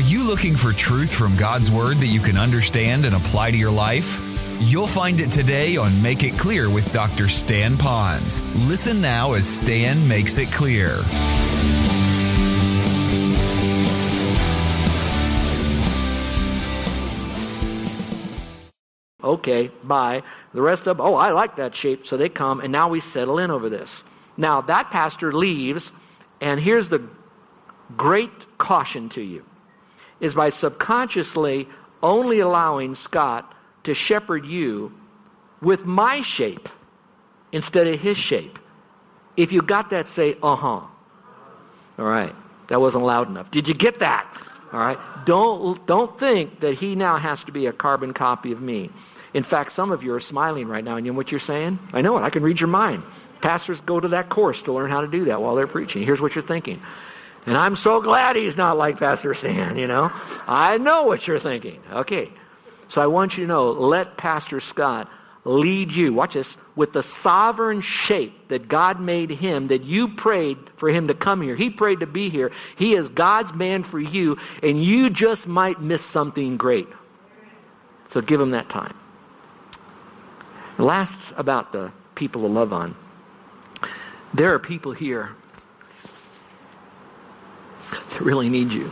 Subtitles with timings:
[0.00, 3.56] Are you looking for truth from God's Word that you can understand and apply to
[3.58, 4.18] your life?
[4.58, 7.28] You'll find it today on Make It Clear with Dr.
[7.28, 8.40] Stan Ponz.
[8.66, 10.88] Listen now as Stan makes it clear.
[19.22, 20.22] Okay, bye.
[20.54, 22.06] The rest of oh, I like that shape.
[22.06, 24.02] So they come, and now we settle in over this.
[24.38, 25.92] Now, that pastor leaves,
[26.40, 27.06] and here's the
[27.98, 29.44] great caution to you
[30.20, 31.68] is by subconsciously
[32.02, 34.92] only allowing Scott to shepherd you
[35.60, 36.68] with my shape
[37.52, 38.58] instead of his shape.
[39.36, 40.80] If you got that, say, uh huh.
[41.98, 42.34] All right.
[42.68, 43.50] That wasn't loud enough.
[43.50, 44.26] Did you get that?
[44.72, 44.98] All right.
[45.24, 48.90] Don't, don't think that he now has to be a carbon copy of me.
[49.34, 51.78] In fact, some of you are smiling right now, and you know what you're saying?
[51.92, 52.22] I know it.
[52.22, 53.02] I can read your mind.
[53.40, 56.02] Pastors go to that course to learn how to do that while they're preaching.
[56.02, 56.80] Here's what you're thinking.
[57.46, 60.12] And I'm so glad he's not like Pastor Stan, you know.
[60.46, 61.80] I know what you're thinking.
[61.90, 62.30] Okay.
[62.88, 65.10] So I want you to know, let Pastor Scott
[65.44, 70.58] lead you, watch this, with the sovereign shape that God made him, that you prayed
[70.76, 71.56] for him to come here.
[71.56, 72.52] He prayed to be here.
[72.76, 76.88] He is God's man for you, and you just might miss something great.
[78.10, 78.94] So give him that time.
[80.78, 82.94] Last about the people to love on.
[84.34, 85.30] There are people here
[87.90, 88.90] that really need you.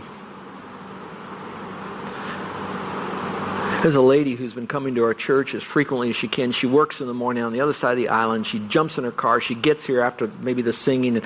[3.82, 6.50] There's a lady who's been coming to our church as frequently as she can.
[6.50, 8.44] She works in the morning on the other side of the island.
[8.44, 9.40] She jumps in her car.
[9.40, 11.22] She gets here after maybe the singing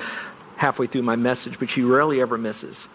[0.55, 2.87] halfway through my message, but she rarely ever misses.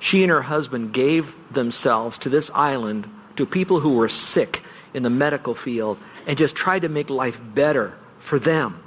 [0.00, 5.02] She and her husband gave themselves to this island to people who were sick in
[5.02, 8.82] the medical field and just tried to make life better for them.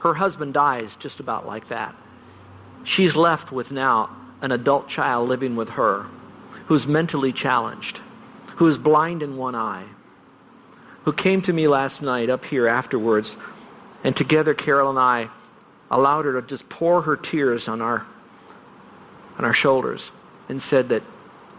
[0.00, 1.94] Her husband dies just about like that.
[2.84, 6.06] She's left with now an adult child living with her
[6.66, 8.00] who's mentally challenged,
[8.56, 9.84] who is blind in one eye,
[11.04, 13.36] who came to me last night up here afterwards,
[14.04, 15.28] and together Carol and I
[15.90, 18.06] allowed her to just pour her tears on our
[19.38, 20.12] on our shoulders
[20.48, 21.02] and said that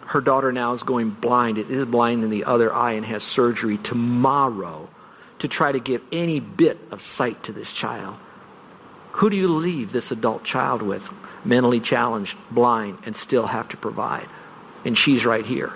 [0.06, 1.58] her daughter now is going blind.
[1.58, 4.88] It is blind in the other eye and has surgery tomorrow
[5.40, 8.16] to try to give any bit of sight to this child.
[9.14, 11.12] Who do you leave this adult child with?
[11.46, 14.28] mentally challenged, blind, and still have to provide.
[14.86, 15.74] And she's right here.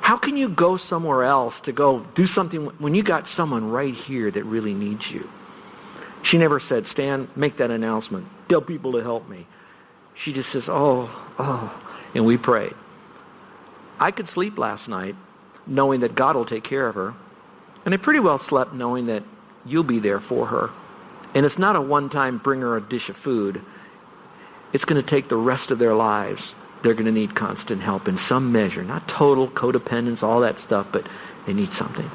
[0.00, 3.94] How can you go somewhere else to go do something when you got someone right
[3.94, 5.28] here that really needs you?
[6.22, 8.26] She never said, Stan, make that announcement.
[8.48, 9.46] Tell people to help me.
[10.14, 11.80] She just says, oh, oh.
[12.14, 12.74] And we prayed.
[13.98, 15.16] I could sleep last night
[15.66, 17.14] knowing that God will take care of her.
[17.84, 19.22] And I pretty well slept knowing that
[19.64, 20.70] you'll be there for her.
[21.34, 23.60] And it's not a one time bring her a dish of food.
[24.72, 26.54] It's going to take the rest of their lives.
[26.82, 28.82] They're going to need constant help in some measure.
[28.82, 31.06] Not total codependence, all that stuff, but
[31.46, 32.08] they need something.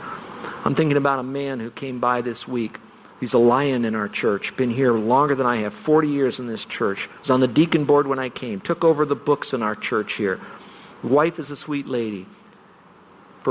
[0.64, 2.78] I'm thinking about a man who came by this week.
[3.20, 6.48] He's a lion in our church, been here longer than I have, 40 years in
[6.48, 7.10] this church.
[7.20, 10.14] Was on the deacon board when I came, took over the books in our church
[10.14, 10.40] here.
[11.04, 12.26] Wife is a sweet lady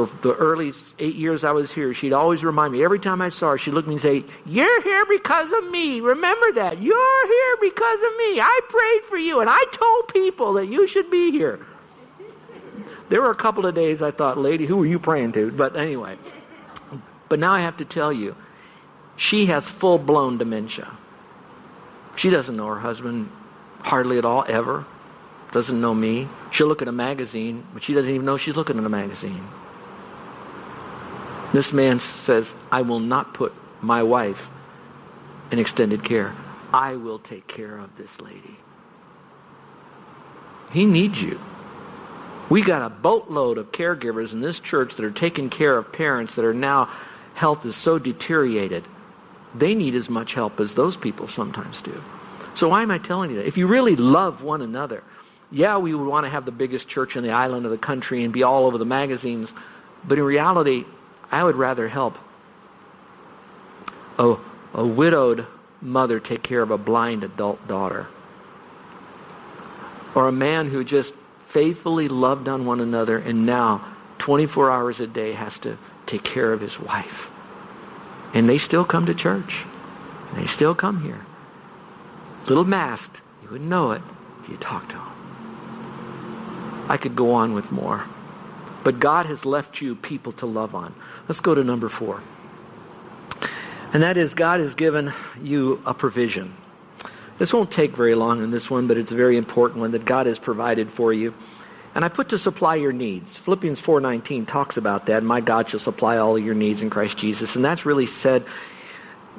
[0.07, 3.29] for the early eight years I was here, she'd always remind me, every time I
[3.29, 6.01] saw her, she'd look at me and say, You're here because of me.
[6.01, 6.81] Remember that.
[6.81, 8.41] You're here because of me.
[8.41, 11.59] I prayed for you, and I told people that you should be here.
[13.09, 15.51] There were a couple of days I thought, Lady, who are you praying to?
[15.51, 16.19] But anyway.
[17.29, 18.37] But now I have to tell you,
[19.17, 20.91] she has full blown dementia.
[22.17, 23.31] She doesn't know her husband
[23.81, 24.85] hardly at all, ever.
[25.53, 26.29] Doesn't know me.
[26.51, 29.41] She'll look at a magazine, but she doesn't even know she's looking at a magazine.
[31.53, 34.51] This man says, I will not put my wife
[35.51, 36.35] in extended care.
[36.73, 38.57] I will take care of this lady.
[40.73, 41.41] He needs you.
[42.51, 46.35] We got a boatload of caregivers in this church that are taking care of parents
[46.35, 46.91] that are now
[47.35, 48.85] health is so deteriorated.
[49.55, 52.03] They need as much help as those people sometimes do.
[52.55, 53.47] So why am I telling you that?
[53.47, 55.03] If you really love one another,
[55.51, 58.25] yeah, we would want to have the biggest church in the island of the country
[58.25, 59.55] and be all over the magazines,
[60.07, 60.85] but in reality,
[61.31, 62.19] I would rather help
[64.19, 64.37] a,
[64.75, 65.47] a widowed
[65.81, 68.07] mother take care of a blind adult daughter.
[70.15, 73.85] Or a man who just faithfully loved on one another and now
[74.19, 77.31] 24 hours a day has to take care of his wife.
[78.35, 79.65] And they still come to church.
[80.35, 81.25] They still come here.
[82.47, 83.23] Little masked.
[83.43, 84.03] You wouldn't know it
[84.41, 85.07] if you talked to them.
[86.89, 88.05] I could go on with more.
[88.89, 90.95] But God has left you people to love on.
[91.29, 92.23] Let's go to number four.
[93.93, 95.13] And that is, God has given
[95.43, 96.55] you a provision.
[97.37, 100.07] This won't take very long in this one, but it's a very important one that
[100.07, 101.35] God has provided for you.
[101.95, 103.37] And I put to supply your needs.
[103.37, 105.23] Philippians 4:19 talks about that.
[105.23, 107.57] My God shall supply all your needs in Christ Jesus.
[107.57, 108.47] And that's really said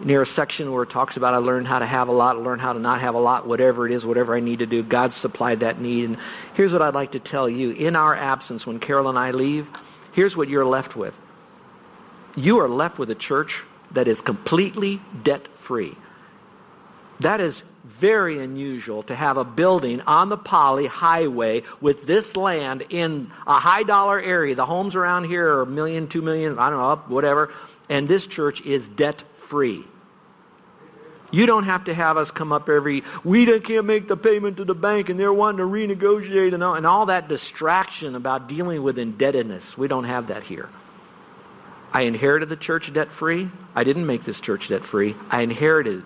[0.03, 2.59] near a section where it talks about I learned how to have a lot, learn
[2.59, 4.83] how to not have a lot, whatever it is, whatever I need to do.
[4.83, 6.05] God supplied that need.
[6.05, 6.17] And
[6.53, 7.71] here's what I'd like to tell you.
[7.71, 9.69] In our absence, when Carol and I leave,
[10.13, 11.19] here's what you're left with.
[12.35, 15.95] You are left with a church that is completely debt free.
[17.19, 22.85] That is very unusual to have a building on the Pali Highway with this land
[22.89, 24.55] in a high dollar area.
[24.55, 27.51] The homes around here are a million, two million, I don't know, whatever.
[27.89, 29.83] And this church is debt free.
[31.31, 34.65] You don't have to have us come up every, we can't make the payment to
[34.65, 38.81] the bank and they're wanting to renegotiate and all, and all that distraction about dealing
[38.81, 39.77] with indebtedness.
[39.77, 40.69] We don't have that here.
[41.91, 43.49] I inherited the church debt free.
[43.75, 45.15] I didn't make this church debt free.
[45.29, 46.03] I inherited.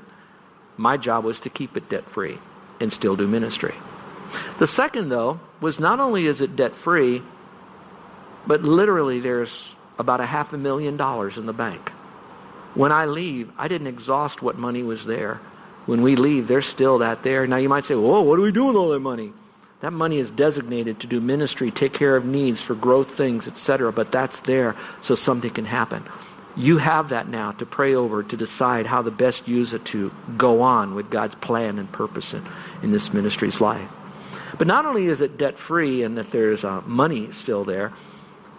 [0.77, 2.37] My job was to keep it debt free
[2.79, 3.75] and still do ministry.
[4.57, 7.21] The second, though, was not only is it debt free,
[8.47, 11.89] but literally there's about a half a million dollars in the bank.
[12.75, 15.39] When I leave, I didn't exhaust what money was there.
[15.85, 17.45] When we leave, there's still that there.
[17.45, 19.33] Now you might say, "Whoa, what do we do with all that money?"
[19.81, 23.91] That money is designated to do ministry, take care of needs for growth things, etc.
[23.91, 26.05] But that's there so something can happen.
[26.55, 30.09] You have that now to pray over, to decide how to best use it to
[30.37, 32.45] go on with God's plan and purpose in,
[32.81, 33.89] in this ministry's life.
[34.57, 37.91] But not only is it debt free and that there's uh, money still there,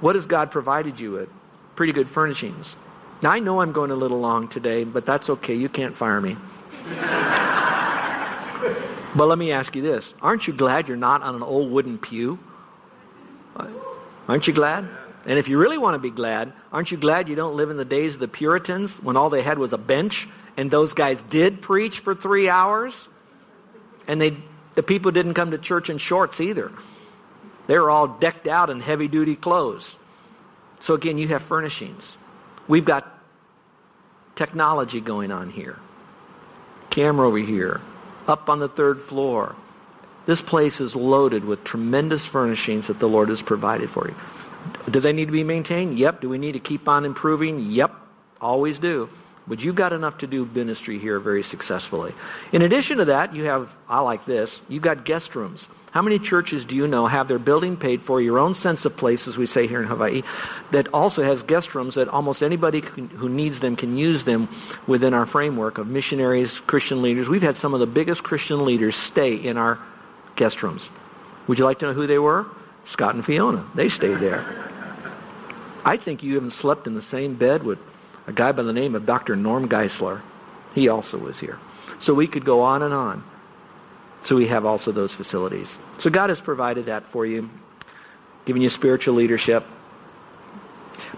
[0.01, 1.29] what has God provided you with?
[1.77, 2.77] Pretty good furnishings.
[3.23, 5.55] Now, I know I'm going a little long today, but that's okay.
[5.55, 6.37] You can't fire me.
[9.17, 11.99] but let me ask you this Aren't you glad you're not on an old wooden
[11.99, 12.39] pew?
[14.29, 14.89] Aren't you glad?
[15.27, 17.77] And if you really want to be glad, aren't you glad you don't live in
[17.77, 21.23] the days of the Puritans when all they had was a bench and those guys
[21.23, 23.09] did preach for three hours?
[24.07, 24.37] And they,
[24.75, 26.73] the people didn't come to church in shorts either.
[27.67, 29.97] They were all decked out in heavy duty clothes.
[30.81, 32.19] So again, you have furnishings.
[32.69, 33.11] We've got
[34.37, 35.79] technology going on here.
[36.91, 37.81] Camera over here,
[38.29, 39.57] up on the third floor.
[40.27, 44.15] This place is loaded with tremendous furnishings that the Lord has provided for you.
[44.91, 45.99] Do they need to be maintained?
[45.99, 46.23] Yep.
[46.23, 47.71] Do we need to keep on improving?
[47.71, 47.95] Yep.
[48.41, 49.11] Always do.
[49.47, 52.15] But you've got enough to do ministry here very successfully.
[52.53, 55.69] In addition to that, you have, I like this, you've got guest rooms.
[55.91, 58.97] How many churches do you know have their building paid for, your own sense of
[58.97, 60.23] place, as we say here in Hawaii,
[60.71, 64.49] that also has guest rooms that almost anybody can, who needs them can use them
[64.87, 67.29] within our framework of missionaries, Christian leaders?
[67.29, 69.79] We've had some of the biggest Christian leaders stay in our
[70.37, 70.91] guest rooms.
[71.47, 72.47] Would you like to know who they were?
[72.87, 73.65] Scott and Fiona.
[73.75, 74.45] They stayed there.
[75.85, 77.79] I think you even slept in the same bed with
[78.27, 79.37] a guy by the name of Dr.
[79.37, 80.21] Norm Geisler.
[80.75, 81.59] He also was here.
[81.99, 83.23] So we could go on and on.
[84.23, 85.79] So we have also those facilities.
[85.99, 87.51] So God has provided that for you,
[88.47, 89.65] giving you spiritual leadership.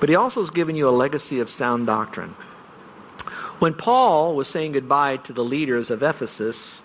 [0.00, 2.34] But he also has given you a legacy of sound doctrine.
[3.58, 6.82] When Paul was saying goodbye to the leaders of Ephesus,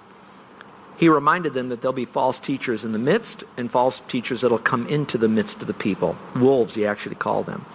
[0.97, 4.59] he reminded them that there'll be false teachers in the midst and false teachers that'll
[4.59, 6.15] come into the midst of the people.
[6.35, 7.65] Wolves, he actually called them.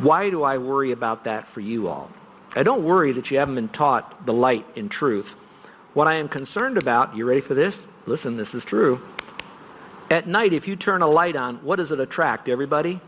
[0.00, 2.10] Why do I worry about that for you all?
[2.54, 5.34] I don't worry that you haven't been taught the light in truth.
[5.94, 7.84] What I am concerned about, you ready for this?
[8.06, 9.00] Listen, this is true.
[10.10, 13.00] At night, if you turn a light on, what does it attract, everybody?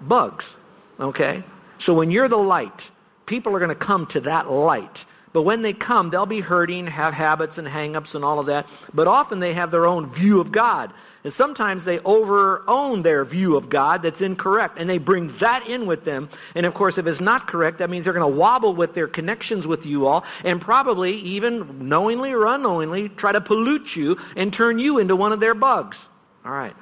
[0.00, 0.56] Bugs.
[0.98, 1.42] Okay?
[1.78, 2.90] So when you're the light,
[3.26, 5.04] people are going to come to that light.
[5.32, 8.68] But when they come, they'll be hurting, have habits and hang-ups and all of that.
[8.92, 10.92] But often they have their own view of God.
[11.22, 14.78] And sometimes they over own their view of God that's incorrect.
[14.78, 16.30] And they bring that in with them.
[16.54, 19.06] And of course, if it's not correct, that means they're going to wobble with their
[19.06, 24.52] connections with you all and probably even knowingly or unknowingly try to pollute you and
[24.52, 26.08] turn you into one of their bugs.
[26.44, 26.74] All right.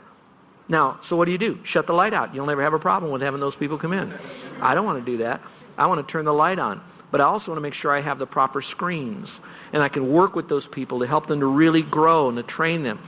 [0.69, 1.59] Now, so what do you do?
[1.65, 2.35] Shut the light out.
[2.35, 4.13] You'll never have a problem with having those people come in.
[4.61, 5.41] I don't want to do that.
[5.77, 6.81] I want to turn the light on
[7.11, 9.41] but I also want to make sure I have the proper screens
[9.73, 12.43] and I can work with those people to help them to really grow and to
[12.43, 12.99] train them.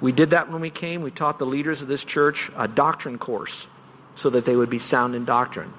[0.00, 1.02] We did that when we came.
[1.02, 3.66] We taught the leaders of this church a doctrine course
[4.16, 5.72] so that they would be sound in doctrine.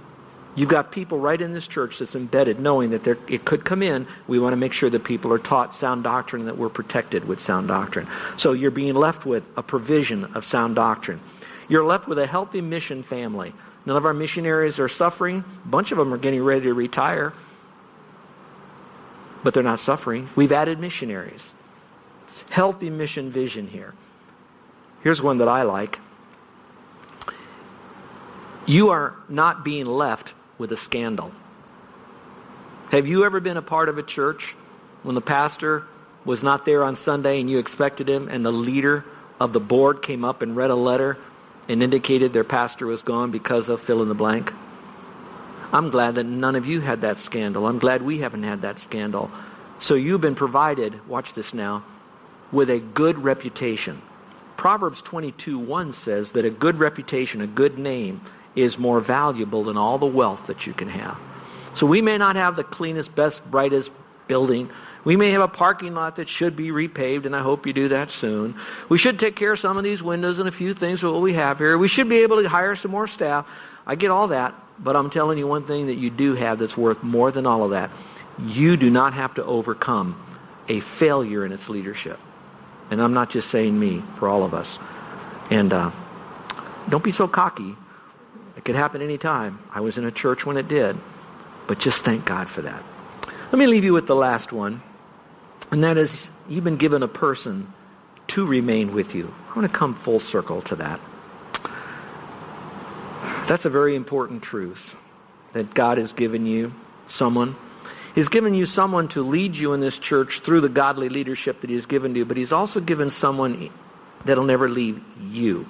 [0.53, 4.05] You've got people right in this church that's embedded knowing that it could come in.
[4.27, 7.25] We want to make sure that people are taught sound doctrine and that we're protected
[7.25, 8.07] with sound doctrine.
[8.35, 11.21] So you're being left with a provision of sound doctrine.
[11.69, 13.53] You're left with a healthy mission family.
[13.85, 15.45] None of our missionaries are suffering.
[15.65, 17.33] A bunch of them are getting ready to retire
[19.43, 20.29] but they're not suffering.
[20.35, 21.53] We've added missionaries.
[22.27, 23.93] It's healthy mission vision here.
[25.03, 25.99] Here's one that I like.
[28.65, 31.31] You are not being left with a scandal.
[32.91, 34.55] Have you ever been a part of a church
[35.03, 35.85] when the pastor
[36.23, 39.03] was not there on Sunday and you expected him and the leader
[39.39, 41.17] of the board came up and read a letter
[41.67, 44.53] and indicated their pastor was gone because of fill in the blank?
[45.73, 47.65] I'm glad that none of you had that scandal.
[47.65, 49.31] I'm glad we haven't had that scandal.
[49.79, 51.83] So you've been provided, watch this now,
[52.51, 54.01] with a good reputation.
[54.61, 58.21] Proverbs 22 1 says that a good reputation, a good name,
[58.55, 61.19] is more valuable than all the wealth that you can have.
[61.73, 63.91] So we may not have the cleanest, best, brightest
[64.27, 64.69] building.
[65.03, 67.87] We may have a parking lot that should be repaved, and I hope you do
[67.87, 68.53] that soon.
[68.87, 71.23] We should take care of some of these windows and a few things with what
[71.23, 71.75] we have here.
[71.75, 73.49] We should be able to hire some more staff.
[73.87, 76.77] I get all that, but I'm telling you one thing that you do have that's
[76.77, 77.89] worth more than all of that.
[78.37, 80.23] You do not have to overcome
[80.69, 82.19] a failure in its leadership.
[82.91, 84.77] And I'm not just saying me, for all of us.
[85.49, 85.91] And uh,
[86.89, 87.75] don't be so cocky.
[88.57, 89.59] It could happen anytime.
[89.73, 90.97] I was in a church when it did.
[91.67, 92.83] But just thank God for that.
[93.51, 94.83] Let me leave you with the last one.
[95.71, 97.73] And that is, you've been given a person
[98.27, 99.33] to remain with you.
[99.49, 100.99] I want to come full circle to that.
[103.47, 104.95] That's a very important truth
[105.53, 106.73] that God has given you
[107.07, 107.55] someone.
[108.13, 111.69] He's given you someone to lead you in this church through the godly leadership that
[111.69, 113.69] He has given to you, but He's also given someone
[114.25, 115.65] that'll never leave you.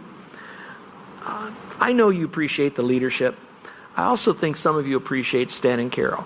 [1.24, 3.38] Uh, I know you appreciate the leadership.
[3.96, 6.26] I also think some of you appreciate Stan and Carol.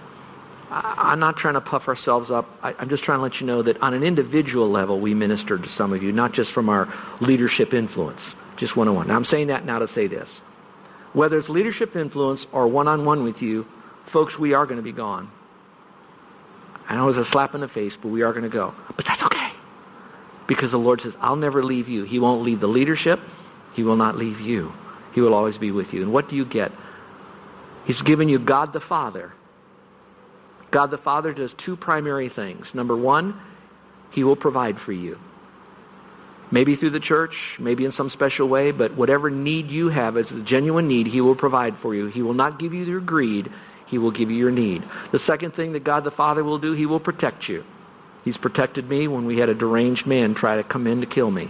[0.71, 2.49] I, am not trying to puff ourselves up.
[2.63, 5.63] I, I'm just trying to let you know that on an individual level, we ministered
[5.63, 6.87] to some of you, not just from our
[7.19, 9.07] leadership influence, just one on one.
[9.07, 10.39] Now, I'm saying that now to say this.
[11.13, 13.65] Whether it's leadership influence or one on one with you,
[14.05, 15.29] folks, we are going to be gone.
[16.87, 18.73] I know it was a slap in the face, but we are going to go.
[18.95, 19.49] But that's okay.
[20.47, 22.03] Because the Lord says, I'll never leave you.
[22.03, 23.19] He won't leave the leadership.
[23.73, 24.71] He will not leave you.
[25.13, 26.03] He will always be with you.
[26.03, 26.71] And what do you get?
[27.85, 29.31] He's given you God the Father.
[30.71, 32.75] God the Father does two primary things.
[32.75, 33.39] Number one,
[34.11, 35.19] He will provide for you.
[36.51, 40.31] Maybe through the church, maybe in some special way, but whatever need you have, as
[40.31, 42.07] a genuine need, He will provide for you.
[42.07, 43.49] He will not give you your greed.
[43.85, 44.83] He will give you your need.
[45.11, 47.63] The second thing that God the Father will do, He will protect you.
[48.23, 51.29] He's protected me when we had a deranged man try to come in to kill
[51.29, 51.49] me.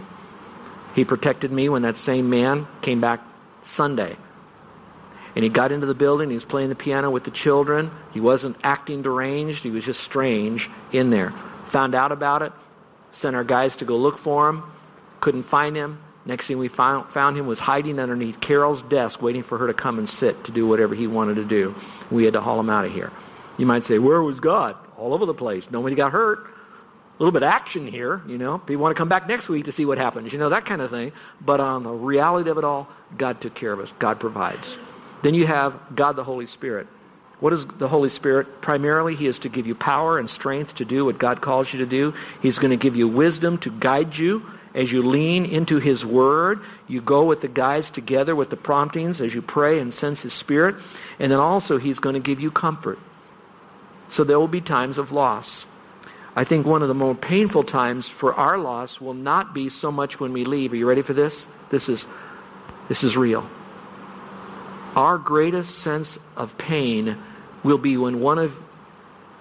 [0.94, 3.22] He protected me when that same man came back
[3.64, 4.16] Sunday.
[5.36, 7.92] And he got into the building, he was playing the piano with the children.
[8.14, 11.32] He wasn't acting deranged, he was just strange in there.
[11.68, 12.54] Found out about it,
[13.12, 14.64] sent our guys to go look for him,
[15.20, 16.00] couldn't find him.
[16.26, 19.74] Next thing we found, found him was hiding underneath Carol's desk, waiting for her to
[19.74, 21.76] come and sit to do whatever he wanted to do.
[22.10, 23.12] We had to haul him out of here.
[23.58, 24.76] You might say, Where was God?
[24.98, 25.70] All over the place.
[25.70, 26.40] Nobody got hurt.
[26.40, 28.58] A little bit of action here, you know.
[28.58, 30.82] People want to come back next week to see what happens, you know, that kind
[30.82, 31.14] of thing.
[31.40, 33.94] But on the reality of it all, God took care of us.
[34.00, 34.78] God provides.
[35.22, 36.88] Then you have God the Holy Spirit.
[37.40, 38.62] What is the Holy Spirit?
[38.62, 41.80] Primarily, He is to give you power and strength to do what God calls you
[41.80, 42.14] to do.
[42.42, 46.60] He's going to give you wisdom to guide you as you lean into His Word,
[46.88, 50.34] you go with the guides together with the promptings as you pray and sense His
[50.34, 50.76] Spirit.
[51.18, 53.00] And then also, He's going to give you comfort.
[54.10, 55.66] So there will be times of loss.
[56.36, 59.92] I think one of the more painful times for our loss will not be so
[59.92, 60.74] much when we leave.
[60.74, 61.48] Are you ready for this?
[61.70, 62.06] This is,
[62.90, 63.50] this is real.
[64.98, 67.18] Our greatest sense of pain
[67.64, 68.60] will be when one of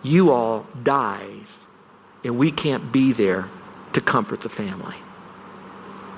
[0.05, 1.59] you all dies
[2.23, 3.49] and we can't be there
[3.95, 4.95] to comfort the family.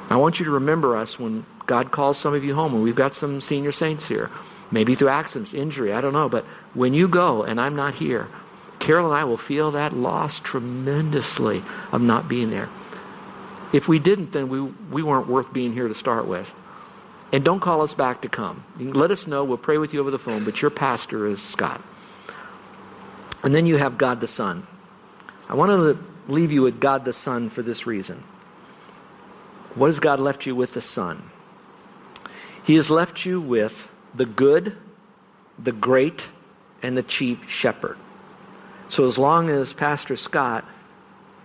[0.08, 2.94] I want you to remember us when God calls some of you home, and we've
[2.94, 4.30] got some senior saints here,
[4.70, 6.28] maybe through accidents, injury, I don't know.
[6.28, 6.44] But
[6.74, 8.28] when you go and I'm not here,
[8.78, 12.68] Carol and I will feel that loss tremendously of not being there.
[13.72, 16.54] If we didn't, then we, we weren't worth being here to start with.
[17.32, 18.64] And don't call us back to come.
[18.78, 19.42] let us know.
[19.42, 21.82] We'll pray with you over the phone, but your pastor is Scott.
[23.42, 24.66] And then you have God the Son.
[25.48, 28.22] I want to leave you with God the Son for this reason.
[29.76, 31.22] What has God left you with the Son?
[32.64, 34.74] He has left you with the good,
[35.58, 36.28] the great,
[36.82, 37.98] and the chief shepherd.
[38.88, 40.64] So as long as Pastor Scott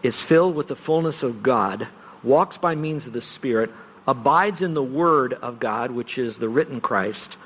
[0.02, 1.88] is filled with the fullness of God,
[2.24, 3.70] walks by means of the Spirit,
[4.08, 7.38] abides in the Word of God, which is the written Christ,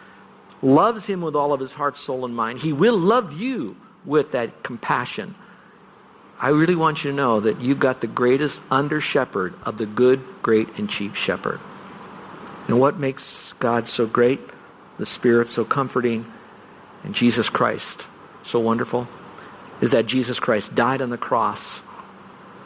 [0.61, 3.75] loves Him with all of his heart, soul, and mind, He will love you
[4.05, 5.33] with that compassion
[6.39, 9.85] I really want you to know that you've got the greatest under shepherd of the
[9.85, 11.59] good, great, and chief shepherd.
[12.67, 14.39] And what makes God so great,
[14.99, 16.31] the Spirit so comforting,
[17.03, 18.05] and Jesus Christ
[18.43, 19.07] so wonderful,
[19.81, 21.81] is that Jesus Christ died on the cross.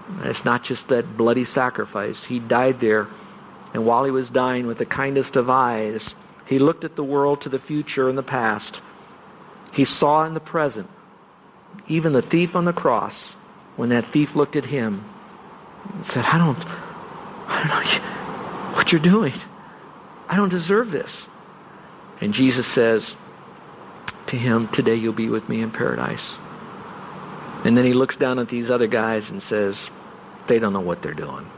[0.09, 2.25] And it's not just that bloody sacrifice.
[2.25, 3.07] He died there,
[3.73, 6.15] and while he was dying with the kindest of eyes,
[6.47, 8.81] he looked at the world to the future and the past.
[9.71, 10.89] He saw in the present,
[11.87, 13.35] even the thief on the cross,
[13.77, 15.01] when that thief looked at him
[15.93, 16.88] and said, I don't,
[17.49, 19.33] I don't know, what you're doing.
[20.27, 21.27] I don't deserve this.
[22.21, 23.15] And Jesus says
[24.27, 26.37] to him, Today you'll be with me in paradise.
[27.65, 29.89] And then he looks down at these other guys and says,
[30.47, 31.49] They don't know what they're doing.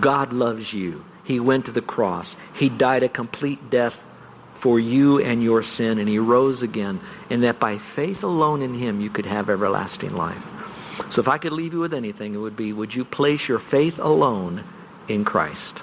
[0.00, 1.04] God loves you.
[1.24, 2.36] He went to the cross.
[2.54, 4.06] He died a complete death
[4.54, 7.00] for you and your sin, and he rose again,
[7.30, 10.46] and that by faith alone in him you could have everlasting life.
[11.10, 13.58] So if I could leave you with anything, it would be would you place your
[13.58, 14.64] faith alone
[15.08, 15.82] in Christ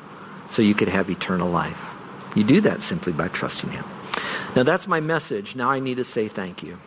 [0.50, 1.94] so you could have eternal life?
[2.36, 3.86] You do that simply by trusting him.
[4.56, 5.56] Now that's my message.
[5.56, 6.80] Now I need to say thank you.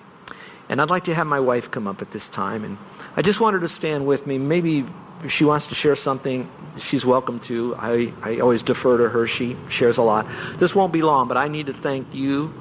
[0.69, 2.65] And I'd like to have my wife come up at this time.
[2.65, 2.79] And
[3.17, 4.39] I just want her to stand with me.
[4.39, 4.85] Maybe
[5.25, 7.75] if she wants to share something, she's welcome to.
[7.77, 9.27] I, I always defer to her.
[9.27, 10.27] She shares a lot.
[10.57, 12.55] This won't be long, but I need to thank you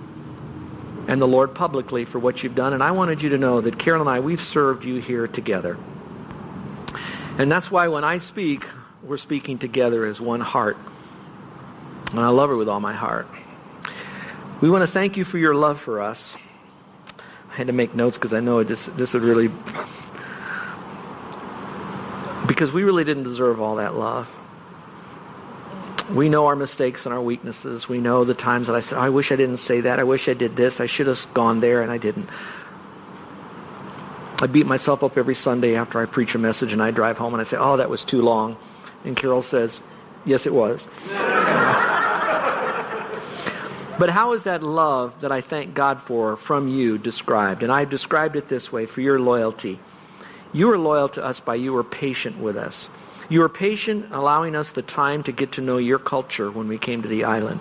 [1.08, 2.74] and the Lord publicly for what you've done.
[2.74, 5.78] And I wanted you to know that Carol and I, we've served you here together.
[7.40, 8.66] And that's why when I speak,
[9.04, 10.78] we're speaking together as one heart.
[12.12, 13.28] And I love her with all my heart.
[14.62, 16.36] We want to thank you for your love for us.
[17.52, 19.50] I had to make notes because I know this, this would really
[22.48, 24.28] because we really didn't deserve all that love.
[26.14, 27.88] We know our mistakes and our weaknesses.
[27.88, 30.00] We know the times that I said, oh, I wish I didn't say that.
[30.00, 30.82] I wish I did this.
[30.82, 32.28] I should have gone there, and I didn't.
[34.42, 37.34] I beat myself up every Sunday after I preach a message, and I drive home
[37.34, 38.58] and I say, Oh, that was too long.
[39.06, 39.82] And Carol says,
[40.26, 40.86] Yes, it was.
[43.98, 47.64] but how is that love that I thank God for from you described?
[47.64, 49.80] And I've described it this way for your loyalty.
[50.52, 52.90] You were loyal to us by you were patient with us.
[53.30, 56.80] You were patient, allowing us the time to get to know your culture when we
[56.80, 57.60] came to the island.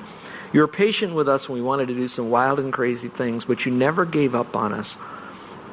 [0.52, 3.45] You were patient with us when we wanted to do some wild and crazy things,
[3.45, 4.97] but you never gave up on us.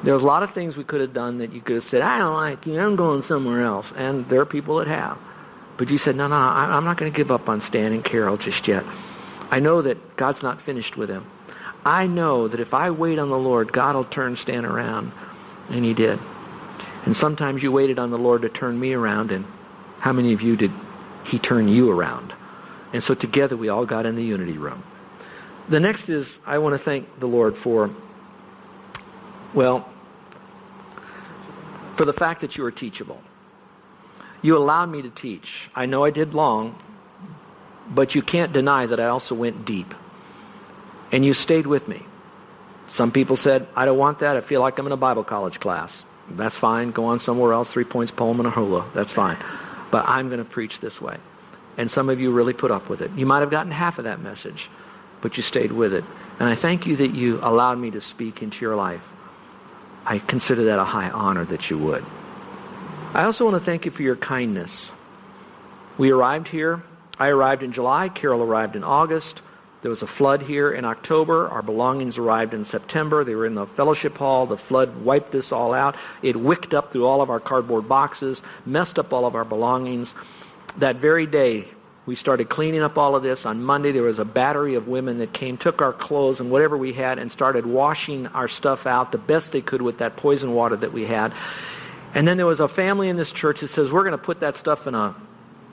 [0.02, 2.02] There was a lot of things we could have done that you could have said,
[2.02, 3.92] I don't like you, I'm going somewhere else.
[3.96, 5.18] And there are people that have.
[5.76, 8.36] But you said, no, no, I'm not going to give up on Stan and Carol
[8.36, 8.84] just yet.
[9.50, 11.24] I know that God's not finished with him.
[11.84, 15.12] I know that if I wait on the Lord, God will turn Stan around.
[15.70, 16.18] And he did.
[17.06, 19.44] And sometimes you waited on the Lord to turn me around, and
[20.00, 20.72] how many of you did
[21.24, 22.34] He turn you around?
[22.92, 24.82] And so together we all got in the unity room.
[25.68, 27.90] The next is I want to thank the Lord for,
[29.54, 29.88] well,
[31.94, 33.22] for the fact that you are teachable.
[34.46, 35.68] You allowed me to teach.
[35.74, 36.78] I know I did long,
[37.90, 39.92] but you can't deny that I also went deep.
[41.10, 42.00] And you stayed with me.
[42.86, 44.36] Some people said, I don't want that.
[44.36, 46.04] I feel like I'm in a Bible college class.
[46.30, 46.92] That's fine.
[46.92, 48.88] Go on somewhere else, three points poem and a hula.
[48.94, 49.36] That's fine.
[49.90, 51.16] But I'm going to preach this way.
[51.76, 53.10] And some of you really put up with it.
[53.16, 54.70] You might have gotten half of that message,
[55.22, 56.04] but you stayed with it.
[56.38, 59.12] And I thank you that you allowed me to speak into your life.
[60.04, 62.04] I consider that a high honor that you would.
[63.16, 64.92] I also want to thank you for your kindness.
[65.96, 66.82] We arrived here.
[67.18, 68.10] I arrived in July.
[68.10, 69.40] Carol arrived in August.
[69.80, 71.48] There was a flood here in October.
[71.48, 73.24] Our belongings arrived in September.
[73.24, 74.44] They were in the fellowship hall.
[74.44, 75.96] The flood wiped this all out.
[76.20, 80.14] It wicked up through all of our cardboard boxes, messed up all of our belongings.
[80.76, 81.64] That very day,
[82.04, 83.46] we started cleaning up all of this.
[83.46, 86.76] On Monday, there was a battery of women that came, took our clothes and whatever
[86.76, 90.52] we had, and started washing our stuff out the best they could with that poison
[90.52, 91.32] water that we had.
[92.16, 94.40] And then there was a family in this church that says, We're going to put
[94.40, 95.14] that stuff in a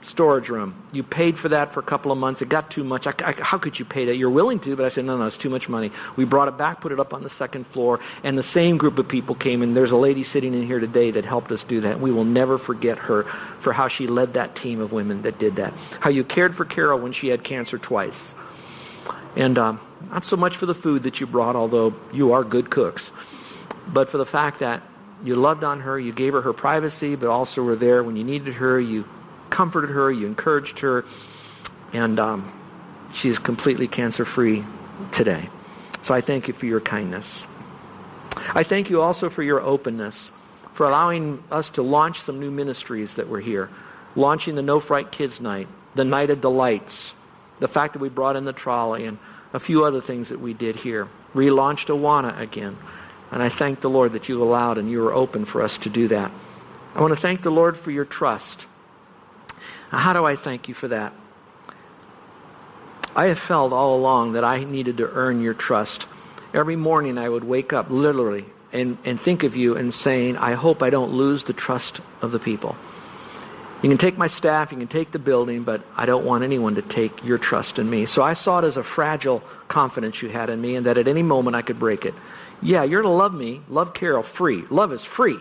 [0.02, 0.74] storage room.
[0.92, 2.42] You paid for that for a couple of months.
[2.42, 3.06] It got too much.
[3.06, 4.16] I, I, how could you pay that?
[4.16, 5.90] You're willing to, but I said, no, no, it's too much money.
[6.16, 8.98] We brought it back, put it up on the second floor, and the same group
[8.98, 11.80] of people came and There's a lady sitting in here today that helped us do
[11.80, 11.98] that.
[11.98, 15.56] We will never forget her for how she led that team of women that did
[15.56, 15.72] that.
[16.00, 18.34] How you cared for Carol when she had cancer twice.
[19.34, 19.80] And um,
[20.10, 23.12] not so much for the food that you brought, although you are good cooks,
[23.88, 24.82] but for the fact that
[25.24, 28.24] you loved on her, you gave her her privacy, but also were there when you
[28.24, 28.78] needed her.
[28.78, 29.08] You
[29.50, 31.04] comforted her, you encouraged her,
[31.92, 32.52] and um,
[33.12, 34.64] she is completely cancer free
[35.12, 35.48] today.
[36.02, 37.46] So I thank you for your kindness.
[38.54, 40.30] I thank you also for your openness,
[40.74, 43.70] for allowing us to launch some new ministries that were here,
[44.16, 47.14] launching the No Fright Kids Night, the Night of Delights,
[47.60, 49.18] the fact that we brought in the trolley, and
[49.54, 51.08] a few other things that we did here.
[51.34, 52.76] Relaunched Awana again.
[53.34, 55.90] And I thank the Lord that you allowed and you were open for us to
[55.90, 56.30] do that.
[56.94, 58.68] I want to thank the Lord for your trust.
[59.92, 61.12] Now, how do I thank you for that?
[63.16, 66.06] I have felt all along that I needed to earn your trust.
[66.52, 70.52] Every morning I would wake up literally and, and think of you and saying, I
[70.52, 72.76] hope I don't lose the trust of the people.
[73.82, 76.76] You can take my staff, you can take the building, but I don't want anyone
[76.76, 78.06] to take your trust in me.
[78.06, 81.08] So I saw it as a fragile confidence you had in me and that at
[81.08, 82.14] any moment I could break it.
[82.62, 84.64] Yeah, you're to love me, love Carol free.
[84.70, 85.38] Love is free.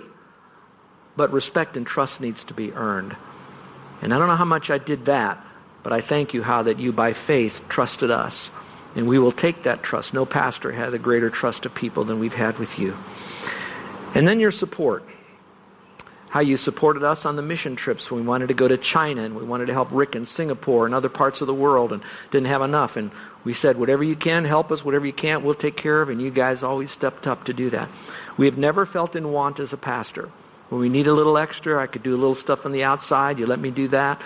[1.16, 3.16] But respect and trust needs to be earned.
[4.02, 5.44] And I don't know how much I did that,
[5.84, 8.50] But I thank you how that you, by faith, trusted us.
[8.96, 10.14] And we will take that trust.
[10.14, 12.96] No pastor had a greater trust of people than we've had with you.
[14.16, 15.04] And then your support.
[16.34, 19.22] How you supported us on the mission trips when we wanted to go to China
[19.22, 22.02] and we wanted to help Rick in Singapore and other parts of the world and
[22.32, 22.98] didn't have enough.
[22.98, 23.12] And
[23.44, 24.84] we said, whatever you can, help us.
[24.84, 26.10] Whatever you can't, we'll take care of.
[26.10, 27.88] And you guys always stepped up to do that.
[28.36, 30.32] We have never felt in want as a pastor.
[30.70, 33.38] When we need a little extra, I could do a little stuff on the outside.
[33.38, 34.20] You let me do that.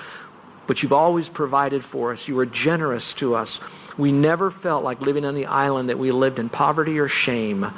[0.65, 2.25] But you've always provided for us.
[2.25, 3.59] You were generous to us.
[3.97, 7.69] We never felt like living on the island that we lived in poverty or shame.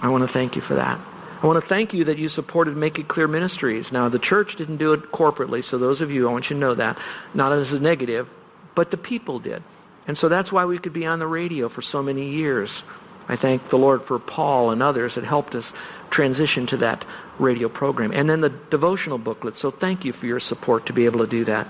[0.00, 0.98] I want to thank you for that.
[1.42, 3.90] I want to thank you that you supported Make It Clear Ministries.
[3.90, 6.60] Now, the church didn't do it corporately, so those of you, I want you to
[6.60, 6.96] know that.
[7.34, 8.28] Not as a negative,
[8.76, 9.60] but the people did.
[10.06, 12.84] And so that's why we could be on the radio for so many years.
[13.28, 15.72] I thank the Lord for Paul and others that helped us
[16.10, 17.04] transition to that
[17.40, 18.12] radio program.
[18.12, 19.56] And then the devotional booklet.
[19.56, 21.66] So thank you for your support to be able to do that.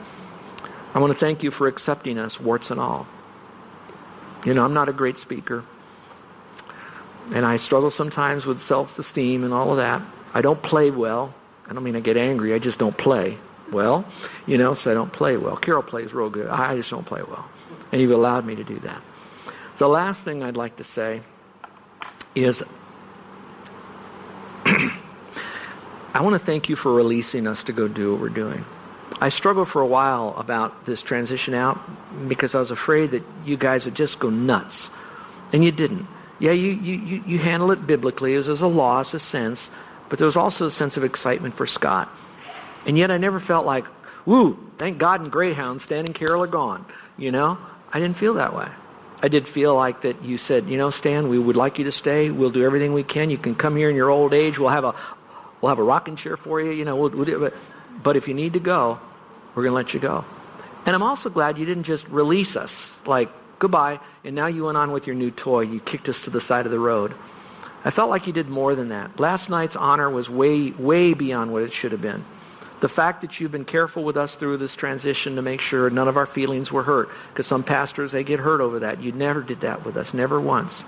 [0.94, 3.06] I want to thank you for accepting us, warts and all.
[4.44, 5.64] You know, I'm not a great speaker.
[7.30, 10.02] And I struggle sometimes with self esteem and all of that.
[10.35, 11.35] I don't play well.
[11.68, 13.38] I don't mean I get angry, I just don't play
[13.70, 14.04] well.
[14.46, 15.56] You know, so I don't play well.
[15.56, 16.48] Carol plays real good.
[16.48, 17.48] I just don't play well.
[17.90, 19.00] And you've allowed me to do that.
[19.78, 21.22] The last thing I'd like to say
[22.35, 22.62] is
[24.64, 28.64] I want to thank you for releasing us to go do what we're doing.
[29.20, 31.78] I struggled for a while about this transition out
[32.28, 34.90] because I was afraid that you guys would just go nuts.
[35.52, 36.06] And you didn't.
[36.42, 38.37] Yeah, you, you, you handle it biblically.
[38.37, 39.70] Was a loss, a sense,
[40.09, 42.09] but there was also a sense of excitement for Scott.
[42.85, 43.87] And yet I never felt like,
[44.26, 46.85] woo, thank God and Greyhound, Stan and Carol are gone.
[47.16, 47.59] You know?
[47.92, 48.66] I didn't feel that way.
[49.22, 51.92] I did feel like that you said, you know, Stan, we would like you to
[51.92, 52.33] stay.
[52.33, 53.31] We'll do everything we can.
[53.31, 54.59] You can come here in your old age.
[54.59, 54.96] We'll have a,
[55.61, 56.72] we'll have a rocking chair for you.
[56.72, 57.55] You know, we'll, we'll do, but,
[58.02, 58.98] but if you need to go,
[59.55, 60.24] we're going to let you go.
[60.87, 63.28] And I'm also glad you didn't just release us, like,
[63.62, 65.61] goodbye, and now you went on with your new toy.
[65.61, 67.14] You kicked us to the side of the road.
[67.85, 69.20] I felt like you did more than that.
[69.20, 72.25] Last night's honor was way, way beyond what it should have been.
[72.81, 76.09] The fact that you've been careful with us through this transition to make sure none
[76.09, 79.01] of our feelings were hurt, because some pastors, they get hurt over that.
[79.01, 80.85] You never did that with us, never once.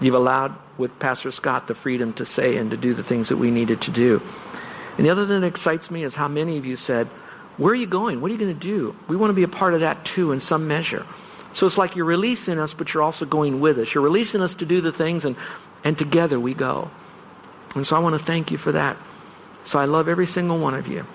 [0.00, 3.36] You've allowed, with Pastor Scott, the freedom to say and to do the things that
[3.36, 4.20] we needed to do.
[4.96, 7.06] And the other thing that excites me is how many of you said,
[7.56, 8.20] where are you going?
[8.20, 8.96] What are you going to do?
[9.06, 11.06] We want to be a part of that too in some measure.
[11.54, 13.94] So it's like you're releasing us, but you're also going with us.
[13.94, 15.36] You're releasing us to do the things, and,
[15.84, 16.90] and together we go.
[17.74, 18.96] And so I want to thank you for that.
[19.62, 21.06] So I love every single one of you.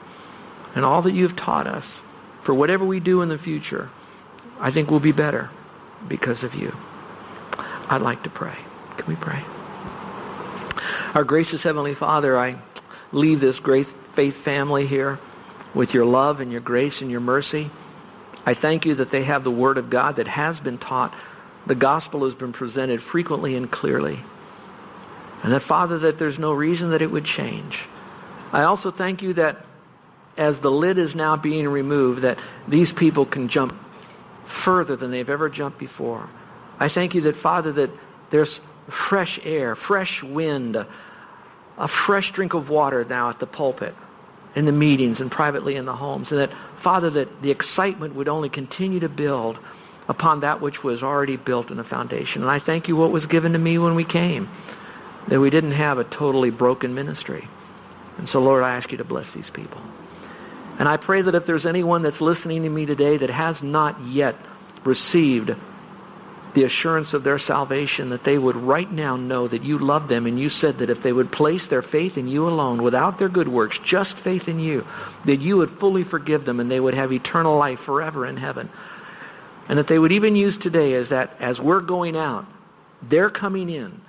[0.76, 2.02] And all that you've taught us
[2.42, 3.90] for whatever we do in the future,
[4.60, 5.50] I think we'll be better
[6.08, 6.76] because of you.
[7.90, 8.56] I'd like to pray.
[8.98, 9.44] Can we pray?
[11.14, 12.56] Our gracious Heavenly Father, I
[13.12, 15.20] leave this great faith family here
[15.74, 17.70] with your love and your grace and your mercy.
[18.50, 21.14] I thank you that they have the Word of God that has been taught.
[21.68, 24.22] The gospel has been presented frequently and clearly.
[25.44, 27.86] And that, Father, that there's no reason that it would change.
[28.52, 29.58] I also thank you that
[30.36, 33.72] as the lid is now being removed, that these people can jump
[34.46, 36.28] further than they've ever jumped before.
[36.80, 37.92] I thank you that, Father, that
[38.32, 40.76] there's fresh air, fresh wind,
[41.78, 43.94] a fresh drink of water now at the pulpit,
[44.56, 46.32] in the meetings, and privately in the homes.
[46.32, 46.50] And that,
[46.80, 49.60] Father, that the excitement would only continue to build
[50.08, 52.42] upon that which was already built in the foundation.
[52.42, 54.48] And I thank you what was given to me when we came,
[55.28, 57.50] that we didn't have a totally broken ministry.
[58.18, 59.82] And so, Lord, I ask you to bless these people.
[60.80, 64.00] And I pray that if there's anyone that's listening to me today that has not
[64.02, 64.36] yet
[64.86, 65.54] received
[66.54, 70.26] the assurance of their salvation, that they would right now know that you love them
[70.26, 73.30] and you said that if they would place their faith in you alone, without their
[73.30, 74.86] good works, just faith in you,
[75.26, 78.70] that you would fully forgive them and they would have eternal life forever in heaven.
[79.68, 82.46] And that they would even use today as that as we're going out,
[83.04, 84.02] they're coming in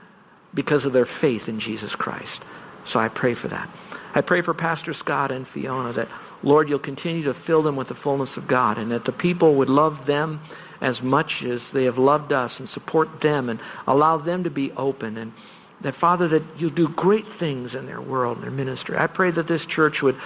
[0.54, 2.42] because of their faith in Jesus Christ.
[2.84, 3.68] So I pray for that.
[4.14, 6.08] I pray for Pastor Scott and Fiona that,
[6.42, 9.56] Lord, you'll continue to fill them with the fullness of God and that the people
[9.56, 10.40] would love them
[10.80, 14.72] as much as they have loved us and support them and allow them to be
[14.72, 15.32] open and
[15.80, 18.96] that, Father, that you'll do great things in their world and their ministry.
[18.98, 20.16] I pray that this church would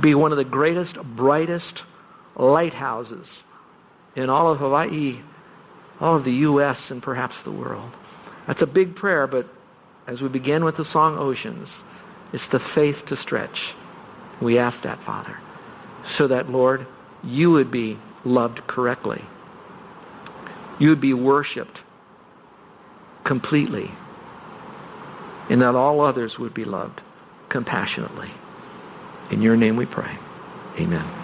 [0.00, 1.84] be one of the greatest, brightest
[2.36, 3.42] lighthouses
[4.14, 5.18] in all of Hawaii,
[6.00, 7.90] all of the U.S., and perhaps the world.
[8.46, 9.46] That's a big prayer, but
[10.06, 11.82] as we begin with the song Oceans,
[12.32, 13.74] it's the faith to stretch.
[14.40, 15.38] We ask that, Father,
[16.04, 16.86] so that, Lord,
[17.22, 19.22] you would be loved correctly.
[20.78, 21.84] You would be worshiped
[23.22, 23.90] completely.
[25.48, 27.02] And that all others would be loved
[27.48, 28.30] compassionately.
[29.30, 30.10] In your name we pray.
[30.78, 31.23] Amen.